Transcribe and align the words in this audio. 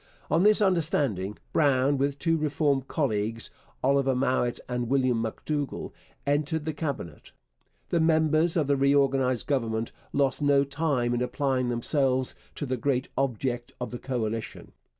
On 0.31 0.41
this 0.41 0.63
understanding 0.63 1.37
Brown, 1.53 1.99
with 1.99 2.17
two 2.17 2.35
Reform 2.35 2.81
colleagues, 2.81 3.51
Oliver 3.83 4.15
Mowat 4.15 4.59
and 4.67 4.89
William 4.89 5.21
M'Dougall, 5.21 5.93
entered 6.25 6.65
the 6.65 6.73
Cabinet. 6.73 7.33
The 7.89 7.99
members 7.99 8.57
of 8.57 8.65
the 8.65 8.75
reorganized 8.75 9.45
Government 9.45 9.91
lost 10.11 10.41
no 10.41 10.63
time 10.63 11.13
in 11.13 11.21
applying 11.21 11.69
themselves 11.69 12.33
to 12.55 12.65
the 12.65 12.77
great 12.77 13.09
object 13.15 13.73
of 13.79 13.91
the 13.91 13.99
coalition. 13.99 14.71